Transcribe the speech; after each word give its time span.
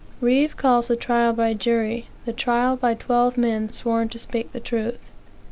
Reeve 0.19 0.57
calls 0.57 0.87
the 0.87 0.95
trial 0.95 1.31
by 1.31 1.53
jury 1.53 2.07
"the 2.25 2.33
trial 2.33 2.75
by 2.75 2.95
twelve 2.95 3.37
men 3.37 3.69
sworn 3.69 4.09
to 4.09 4.17
speak 4.17 4.51
the 4.51 4.59
truth." 4.59 5.11